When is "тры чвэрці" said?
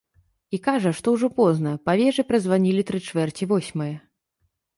2.89-3.43